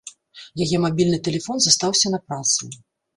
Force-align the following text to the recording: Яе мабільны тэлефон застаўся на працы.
Яе 0.63 0.77
мабільны 0.85 1.19
тэлефон 1.27 1.57
застаўся 1.65 2.13
на 2.15 2.19
працы. 2.31 2.71